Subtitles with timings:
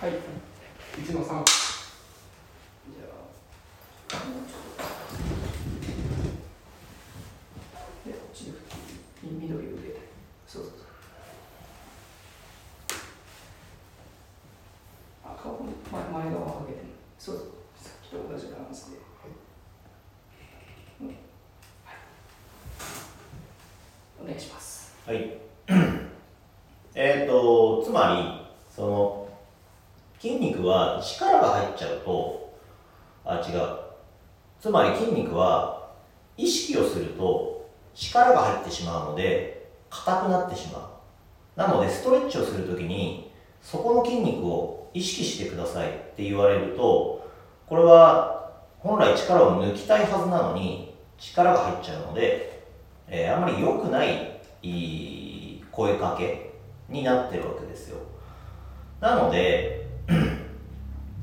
[0.00, 0.12] はい。
[0.12, 1.36] 1の3じゃ
[8.06, 8.52] でこっちで
[9.22, 10.00] 緑を入れて
[10.46, 10.62] そう。
[10.62, 10.86] そうそう。
[15.22, 15.58] あ顔
[15.92, 16.78] 前前側をかけて
[17.18, 17.44] そうそう。
[17.76, 18.96] さっきと同じバランスで、
[21.02, 21.08] うん。
[21.08, 21.16] はい、
[24.22, 24.96] お願いします。
[25.06, 25.36] はい。
[26.94, 29.28] えっと、つまり、その、
[30.20, 30.66] 筋肉
[31.00, 32.52] 力が入っちゃうと、
[33.24, 33.90] あ、違う。
[34.60, 35.90] つまり筋肉は
[36.36, 41.58] 意識をすると力が入ってしまうので、硬くなってしまう。
[41.58, 43.30] なので、ストレッチをするときに、
[43.62, 47.28] そこの筋肉を意識してくださいって言われると、
[47.66, 52.64] これは本来力を抜きたいはずなのに、力が入っちゃうので、
[53.08, 56.52] えーあまり良くないいい声かけ
[56.88, 57.98] になってるわけですよ。
[59.00, 59.79] なので、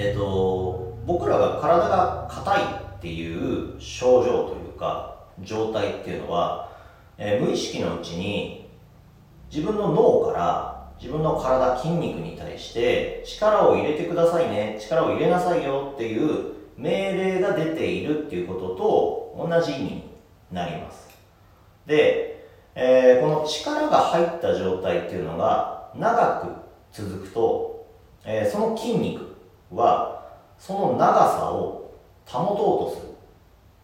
[0.00, 6.70] えっと、僕らが体が硬いっていう症状というか、状態っていうのは、
[7.16, 8.70] えー無意識のうちに
[9.52, 20.02] 自分の脳から自分の体、筋肉に対して力を入れてくださいね、力を入れなさいよっていう命令が出ているっていうことと同じ意味に
[20.52, 21.08] なります。
[21.86, 26.40] で、えーこの力が入った状態っていうのが長
[26.92, 27.84] く続くと、
[28.24, 29.27] えーその筋肉
[29.72, 30.26] は
[30.58, 31.94] その長さを
[32.26, 33.14] 保とうとするっ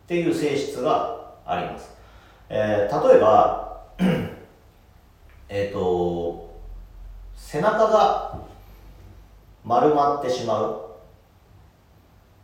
[0.07, 1.95] ていう性質があります。
[2.49, 3.81] えー例えば、
[5.49, 6.55] えっと、
[7.37, 8.39] 背中が
[9.65, 10.81] 丸まってしまう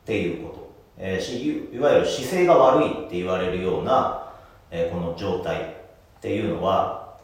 [0.03, 4.33] っていうこと、えーしいわゆる姿勢が悪いって言われるような、
[4.71, 5.65] えーこの状態っ
[6.21, 7.17] ていうのは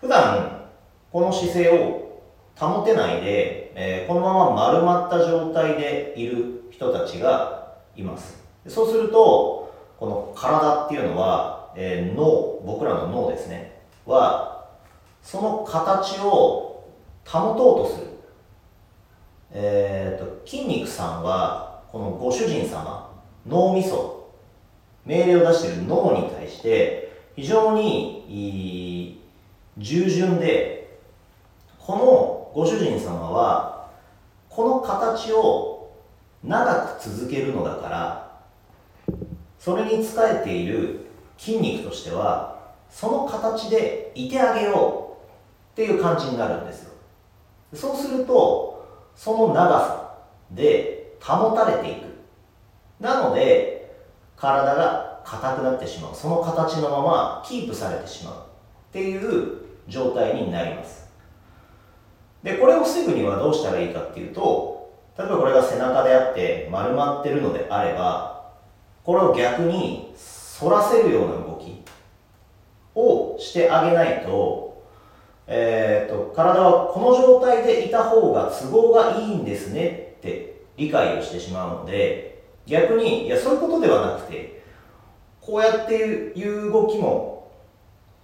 [0.00, 0.68] 普段
[1.12, 2.22] この姿勢を
[2.56, 8.42] 保てないで、えーこのまま丸まった状態でいる人たちがいます。
[8.66, 13.82] そうするとこの体っていうのは、えー脳僕らの脳ですね。
[14.06, 14.64] は
[15.22, 16.88] その形を
[17.26, 18.06] 保とうとする。
[19.52, 23.10] えー、と筋肉さんはこのご主人様
[23.46, 24.32] 脳みそ
[25.04, 29.22] 命令を出している脳に対して非常に
[29.78, 30.98] 従順で
[31.78, 33.75] このご主人様は
[34.56, 35.92] この形を
[36.42, 38.40] 長く続けるのだから
[39.58, 41.00] それに仕えている
[41.36, 46.92] 筋肉としてはその形でいてあげようっていう感じになるんですよ。
[47.74, 50.14] そうするとその長さ
[50.52, 52.06] で保たれていく。
[52.98, 53.94] なので
[54.36, 56.14] 体が硬くなってしまう。
[56.14, 58.38] その形のままキープされてしまうっ
[58.90, 61.05] ていう状態になります。
[62.42, 64.76] でこれを防ぐにはどうしたらいいかっていうと
[65.18, 68.52] 例えばこれが背中であって丸まってるのであれば
[69.04, 70.14] これを逆に
[70.58, 71.82] 反らせるような動き
[72.94, 74.84] をしてあげないと,、
[75.46, 84.62] えー、と体はこの状態でいた方が都合がいいんですねって理解をしてしまうので逆にいやそういうことではなくて
[85.40, 87.52] こうやっていう動きも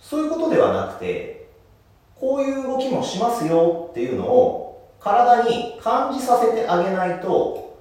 [0.00, 1.41] そういうことではなくて
[2.22, 7.77] こういう動きもしますよっていうのを体に感じさせてあげないと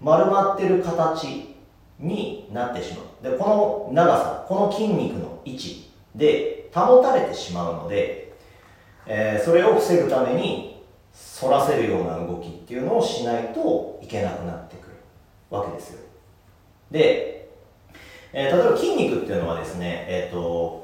[0.00, 1.54] 丸まってる形
[1.98, 3.30] になってしまう。
[3.30, 8.32] でこの長さこの筋肉の位置で保たれてしまうので、
[9.06, 10.82] えーそれを防ぐために
[11.38, 14.94] 反らせるような動きっていうのをしないといけなくなってくる
[15.50, 16.00] わけですよ。
[16.90, 17.50] で、
[18.32, 20.77] えー例えば筋肉っていうのはですねえっ、と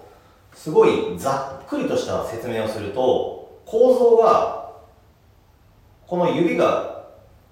[0.64, 4.72] すごいざっくりとした説明をすると構造が
[6.06, 7.04] この指が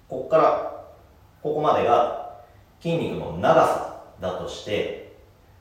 [0.09, 0.83] ここから
[1.43, 2.39] ここまでが
[2.81, 5.15] 筋肉の長さだとして、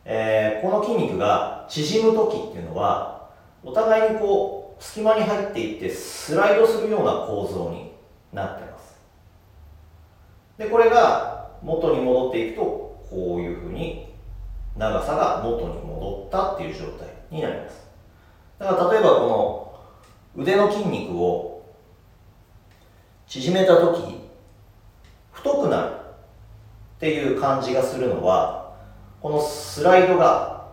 [0.06, 3.28] えーこの筋肉が縮む時っていうのは
[3.62, 7.92] お互いにこう隙間に入っていってスライドするような構造に
[8.32, 8.98] なってます。
[10.56, 12.62] でこれが元に戻っていくと
[13.10, 14.10] こういうふうに
[14.74, 17.21] 長さが元に戻ったっていう状態。
[17.32, 17.88] になります。
[18.58, 19.20] だから例えばこ
[20.36, 21.66] の腕の筋肉を
[23.26, 24.20] 縮めた時
[25.32, 28.76] 太くなるっていう感じがするのは
[29.20, 30.68] このスライドが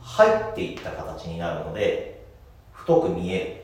[0.00, 2.24] 入っていった形になるので
[2.72, 3.62] 太く見える。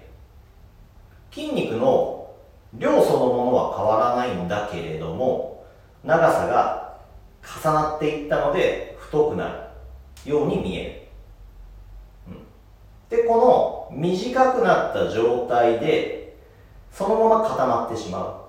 [1.31, 2.35] 筋肉の
[2.75, 5.67] 量そのものは変わらないんだけれども
[6.05, 6.99] 長さが
[7.43, 9.71] 重なっていったので太くな
[10.25, 10.98] るように見える、
[13.09, 16.37] でこの短くなった状態で
[16.93, 18.45] そのまま固まってしま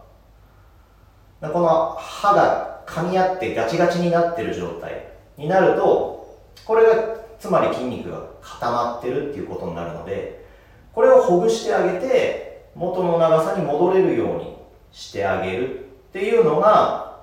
[1.41, 1.47] う。
[1.47, 5.07] この歯が噛み合ってガチガチになってる状態
[5.38, 10.45] になるとこれがつまり筋肉が固まってるっていうことになるので
[10.94, 14.57] これをほぐしてあげて元の長さに戻れるように
[14.91, 17.21] してあげるっていうのが、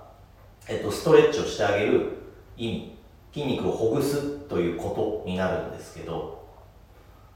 [0.69, 2.13] えっと、ストレッチをしてあげる
[2.57, 2.97] 意味。
[3.35, 6.46] 筋肉をほぐすということになるんですけど。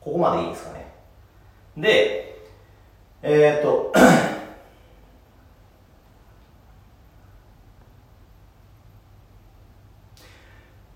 [0.00, 0.86] ここまでいいですかね。
[1.76, 2.20] で
[3.22, 3.92] えっ、と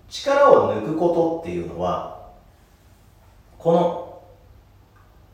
[0.09, 2.31] 力を抜くことっていうのは
[3.59, 4.21] この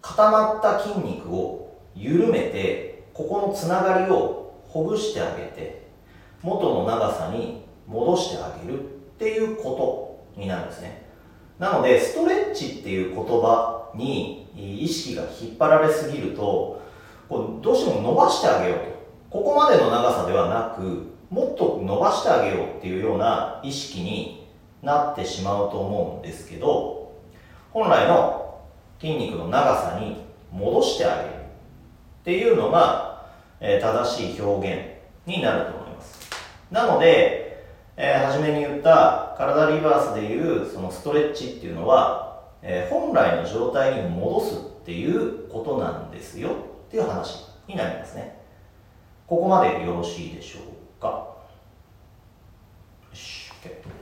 [0.02, 5.88] 固まった筋肉を緩めてここのつながりをほぐしてあげて
[6.42, 8.84] 元の長さに戻してあげるっ
[9.18, 11.11] ていうことになるんですね。
[11.62, 16.82] なのでストレッチっていう言葉に意識が引っ張られすぎると
[17.30, 18.92] こうどうしても伸ばしてあげようと。
[19.30, 24.50] ここまでの長さではなくもっと伸ばしてあげようっていうような意識に
[24.82, 27.14] なってしまうと思うんですけど
[27.72, 28.60] 本来の
[29.00, 33.28] 筋肉の長さに戻してあげるっていうのが、
[33.60, 36.30] え、正しい表現になると思います。
[36.70, 37.41] なので、
[38.04, 48.42] えー、初めに言った体リバースでいうそのストレッチっていうのは、えー、本来の状態に戻すっていうことなんですよっていう話になりますね。
[49.28, 51.08] ここまでよろしいでしょうか。
[51.10, 51.36] よ
[53.14, 54.01] し OK